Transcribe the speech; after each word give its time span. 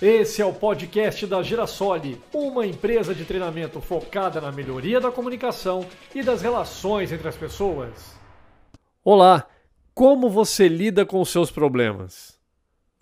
Esse 0.00 0.40
é 0.40 0.46
o 0.46 0.52
podcast 0.52 1.26
da 1.26 1.42
Girasole, 1.42 2.20
uma 2.32 2.64
empresa 2.64 3.12
de 3.12 3.24
treinamento 3.24 3.80
focada 3.80 4.40
na 4.40 4.52
melhoria 4.52 5.00
da 5.00 5.10
comunicação 5.10 5.84
e 6.14 6.22
das 6.22 6.40
relações 6.40 7.10
entre 7.10 7.26
as 7.26 7.36
pessoas. 7.36 8.16
Olá, 9.02 9.44
como 9.92 10.30
você 10.30 10.68
lida 10.68 11.04
com 11.04 11.24
seus 11.24 11.50
problemas? 11.50 12.38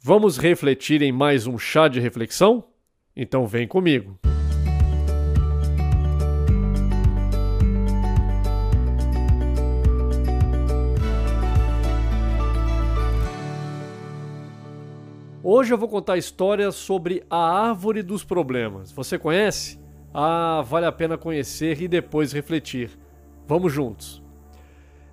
Vamos 0.00 0.38
refletir 0.38 1.02
em 1.02 1.12
mais 1.12 1.46
um 1.46 1.58
chá 1.58 1.86
de 1.86 2.00
reflexão? 2.00 2.64
Então 3.14 3.46
vem 3.46 3.68
comigo. 3.68 4.18
Hoje 15.48 15.72
eu 15.72 15.78
vou 15.78 15.88
contar 15.88 16.18
histórias 16.18 16.74
sobre 16.74 17.22
a 17.30 17.68
árvore 17.68 18.02
dos 18.02 18.24
problemas. 18.24 18.90
Você 18.90 19.16
conhece? 19.16 19.78
Ah, 20.12 20.60
vale 20.66 20.86
a 20.86 20.90
pena 20.90 21.16
conhecer 21.16 21.80
e 21.80 21.86
depois 21.86 22.32
refletir. 22.32 22.90
Vamos 23.46 23.72
juntos. 23.72 24.20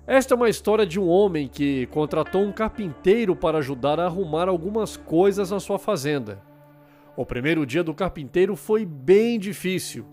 Esta 0.04 0.34
é 0.34 0.36
uma 0.36 0.48
história 0.48 0.84
de 0.84 0.98
um 0.98 1.06
homem 1.06 1.46
que 1.46 1.86
contratou 1.86 2.42
um 2.42 2.50
carpinteiro 2.50 3.36
para 3.36 3.58
ajudar 3.58 4.00
a 4.00 4.06
arrumar 4.06 4.48
algumas 4.48 4.96
coisas 4.96 5.52
na 5.52 5.60
sua 5.60 5.78
fazenda. 5.78 6.42
O 7.16 7.24
primeiro 7.24 7.64
dia 7.64 7.84
do 7.84 7.94
carpinteiro 7.94 8.56
foi 8.56 8.84
bem 8.84 9.38
difícil. 9.38 10.04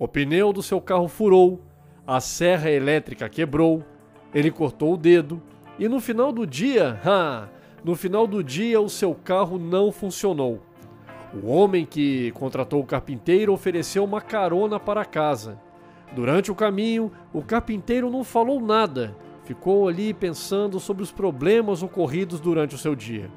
O 0.00 0.08
pneu 0.08 0.52
do 0.52 0.64
seu 0.64 0.80
carro 0.80 1.06
furou, 1.06 1.62
a 2.04 2.18
serra 2.18 2.72
elétrica 2.72 3.28
quebrou, 3.28 3.84
ele 4.34 4.50
cortou 4.50 4.94
o 4.94 4.96
dedo 4.96 5.40
e 5.78 5.88
no 5.88 6.00
final 6.00 6.32
do 6.32 6.44
dia, 6.44 7.00
ah, 7.06 7.46
no 7.82 7.94
final 7.94 8.26
do 8.26 8.44
dia, 8.44 8.78
o 8.80 8.90
seu 8.90 9.14
carro 9.14 9.58
não 9.58 9.90
funcionou. 9.90 10.60
O 11.32 11.50
homem 11.50 11.86
que 11.86 12.30
contratou 12.32 12.80
o 12.80 12.86
carpinteiro 12.86 13.52
ofereceu 13.52 14.04
uma 14.04 14.20
carona 14.20 14.78
para 14.78 15.04
casa. 15.04 15.58
Durante 16.12 16.50
o 16.50 16.54
caminho, 16.54 17.10
o 17.32 17.40
carpinteiro 17.40 18.10
não 18.10 18.22
falou 18.22 18.60
nada, 18.60 19.16
ficou 19.44 19.88
ali 19.88 20.12
pensando 20.12 20.78
sobre 20.78 21.02
os 21.02 21.10
problemas 21.10 21.82
ocorridos 21.82 22.38
durante 22.38 22.74
o 22.74 22.78
seu 22.78 22.94
dia. 22.94 23.30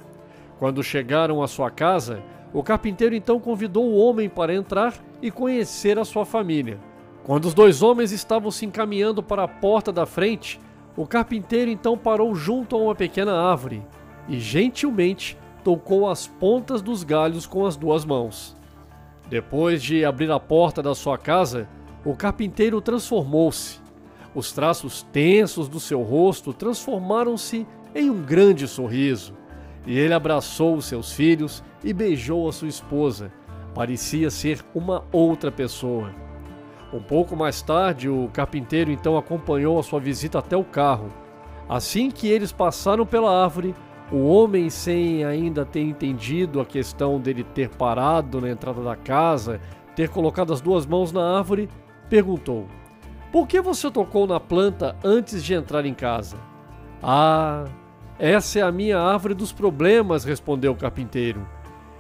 Quando 0.60 0.84
chegaram 0.84 1.42
à 1.42 1.48
sua 1.48 1.70
casa, 1.70 2.22
o 2.52 2.62
carpinteiro 2.62 3.16
então 3.16 3.40
convidou 3.40 3.86
o 3.86 3.96
homem 3.96 4.28
para 4.28 4.54
entrar 4.54 4.94
e 5.22 5.32
conhecer 5.32 5.98
a 5.98 6.06
sua 6.06 6.26
família. 6.26 6.80
Quando 7.24 7.46
os 7.46 7.54
dois 7.54 7.82
homens 7.82 8.12
estavam 8.12 8.52
se 8.52 8.66
encaminhando 8.66 9.24
para 9.24 9.44
a 9.44 9.48
porta 9.48 9.92
da 9.92 10.06
frente, 10.06 10.60
o 10.98 11.08
carpinteiro 11.08 11.72
então 11.72 11.98
parou 11.98 12.36
junto 12.36 12.76
a 12.76 12.80
uma 12.80 12.96
pequena 12.96 13.40
árvore 13.40 13.82
e 14.28 14.40
gentilmente 14.40 15.38
tocou 15.64 16.10
as 16.10 16.28
pontas 16.28 16.82
dos 16.82 17.04
galhos 17.04 17.46
com 17.46 17.66
as 17.66 17.76
duas 17.76 18.06
mãos. 18.06 18.56
Depois 19.30 19.82
de 19.82 20.04
abrir 20.04 20.32
a 20.32 20.40
porta 20.40 20.82
da 20.82 20.94
sua 20.94 21.18
casa, 21.18 21.68
o 22.06 22.16
carpinteiro 22.16 22.82
transformou-se. 22.82 23.82
Os 24.36 24.52
traços 24.52 25.04
tensos 25.12 25.68
do 25.68 25.80
seu 25.80 26.02
rosto 26.02 26.54
transformaram-se 26.54 27.66
em 27.96 28.10
um 28.10 28.22
grande 28.22 28.68
sorriso, 28.68 29.34
e 29.86 29.98
ele 29.98 30.14
abraçou 30.14 30.76
os 30.76 30.86
seus 30.86 31.14
filhos 31.14 31.64
e 31.84 31.94
beijou 31.94 32.48
a 32.48 32.52
sua 32.52 32.68
esposa. 32.68 33.32
Parecia 33.74 34.30
ser 34.30 34.64
uma 34.74 35.04
outra 35.12 35.52
pessoa. 35.52 36.14
Um 36.92 37.02
pouco 37.02 37.36
mais 37.36 37.62
tarde, 37.62 38.08
o 38.08 38.30
carpinteiro 38.32 38.92
então 38.92 39.18
acompanhou 39.18 39.80
a 39.80 39.84
sua 39.84 40.00
visita 40.00 40.40
até 40.40 40.56
o 40.56 40.64
carro. 40.64 41.12
Assim 41.68 42.12
que 42.12 42.28
eles 42.28 42.52
passaram 42.52 43.06
pela 43.06 43.44
árvore, 43.44 43.74
o 44.14 44.28
homem, 44.28 44.70
sem 44.70 45.26
ainda 45.26 45.66
ter 45.66 45.82
entendido 45.82 46.62
a 46.62 46.66
questão 46.66 47.20
dele 47.20 47.44
ter 47.44 47.68
parado 47.70 48.40
na 48.40 48.52
entrada 48.52 48.84
da 48.84 48.96
casa, 48.96 49.60
ter 49.96 50.08
colocado 50.08 50.54
as 50.54 50.62
duas 50.62 50.86
mãos 50.86 51.12
na 51.12 51.36
árvore, 51.36 51.68
perguntou: 52.08 52.68
Por 53.32 53.48
que 53.48 53.60
você 53.60 53.90
tocou 53.90 54.28
na 54.28 54.40
planta 54.40 54.96
antes 55.04 55.44
de 55.44 55.56
entrar 55.56 55.84
em 55.84 55.96
casa? 55.96 56.38
Ah, 57.02 57.66
essa 58.20 58.60
é 58.60 58.62
a 58.62 58.72
minha 58.72 59.00
árvore 59.00 59.34
dos 59.34 59.52
problemas, 59.52 60.24
respondeu 60.24 60.74
o 60.74 60.78
carpinteiro. 60.78 61.46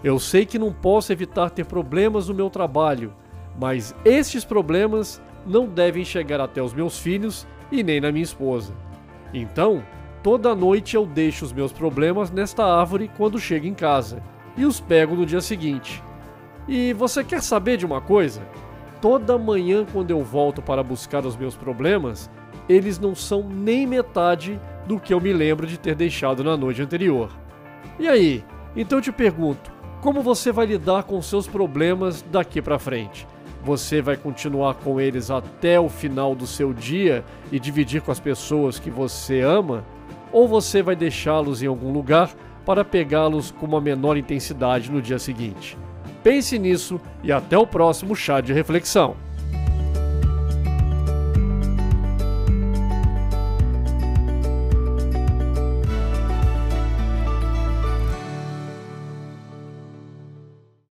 Eu 0.03 0.19
sei 0.19 0.45
que 0.45 0.59
não 0.59 0.71
posso 0.71 1.11
evitar 1.11 1.49
ter 1.49 1.65
problemas 1.65 2.27
no 2.27 2.35
meu 2.35 2.49
trabalho, 2.49 3.11
mas 3.59 3.95
estes 4.05 4.45
problemas 4.45 5.19
não 5.47 5.65
devem 5.65 6.05
chegar 6.05 6.39
até 6.39 6.61
os 6.61 6.75
meus 6.75 6.99
filhos 6.99 7.47
e 7.71 7.81
nem 7.81 7.99
na 7.99 8.11
minha 8.11 8.23
esposa. 8.23 8.71
Então, 9.33 9.81
Toda 10.23 10.55
noite 10.55 10.95
eu 10.95 11.05
deixo 11.05 11.43
os 11.43 11.51
meus 11.51 11.73
problemas 11.73 12.31
nesta 12.31 12.63
árvore 12.63 13.11
quando 13.17 13.37
chego 13.37 13.67
em 13.67 13.73
casa 13.73 14.23
e 14.55 14.63
os 14.65 14.79
pego 14.79 15.15
no 15.15 15.25
dia 15.25 15.41
seguinte. 15.41 16.01
E 16.65 16.93
você 16.93 17.25
quer 17.25 17.43
saber 17.43 17.75
de 17.75 17.85
uma 17.85 17.99
coisa? 17.99 18.41
Toda 19.01 19.37
manhã, 19.37 19.85
quando 19.91 20.11
eu 20.11 20.23
volto 20.23 20.61
para 20.61 20.81
buscar 20.81 21.25
os 21.25 21.35
meus 21.35 21.57
problemas, 21.57 22.31
eles 22.69 22.97
não 22.97 23.13
são 23.13 23.43
nem 23.43 23.85
metade 23.85 24.57
do 24.87 24.97
que 24.97 25.13
eu 25.13 25.19
me 25.19 25.33
lembro 25.33 25.67
de 25.67 25.77
ter 25.77 25.93
deixado 25.93 26.41
na 26.41 26.55
noite 26.55 26.81
anterior. 26.81 27.29
E 27.99 28.07
aí? 28.07 28.45
Então 28.77 28.99
eu 28.99 29.01
te 29.01 29.11
pergunto, 29.11 29.73
como 29.99 30.21
você 30.21 30.53
vai 30.53 30.65
lidar 30.65 31.03
com 31.03 31.21
seus 31.21 31.47
problemas 31.47 32.21
daqui 32.31 32.61
para 32.61 32.79
frente? 32.79 33.27
Você 33.63 34.01
vai 34.01 34.17
continuar 34.17 34.75
com 34.75 34.99
eles 34.99 35.31
até 35.31 35.79
o 35.79 35.87
final 35.87 36.35
do 36.35 36.45
seu 36.45 36.73
dia 36.73 37.23
e 37.51 37.59
dividir 37.59 38.01
com 38.01 38.11
as 38.11 38.19
pessoas 38.19 38.77
que 38.77 38.89
você 38.89 39.41
ama? 39.41 39.83
ou 40.33 40.47
você 40.47 40.81
vai 40.81 40.95
deixá-los 40.95 41.61
em 41.61 41.67
algum 41.67 41.93
lugar 41.93 42.31
para 42.65 42.83
pegá-los 42.83 43.51
com 43.51 43.67
uma 43.67 43.79
menor 43.79 44.17
intensidade 44.17 44.91
no 44.91 45.01
dia 45.01 45.19
seguinte. 45.19 45.77
Pense 46.23 46.57
nisso 46.57 46.99
e 47.23 47.31
até 47.31 47.57
o 47.57 47.67
próximo 47.67 48.15
chá 48.15 48.41
de 48.41 48.51
reflexão. 48.51 49.15